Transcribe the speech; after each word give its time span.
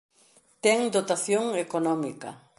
Ten 0.63 0.79
dotación 0.95 1.45
económica. 1.65 2.29